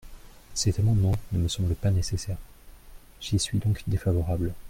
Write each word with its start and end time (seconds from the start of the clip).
Cet 0.55 0.79
amendement 0.79 1.11
ne 1.31 1.37
me 1.37 1.47
semble 1.47 1.75
pas 1.75 1.91
nécessaire: 1.91 2.39
j’y 3.21 3.37
suis 3.37 3.59
donc 3.59 3.83
défavorable. 3.85 4.51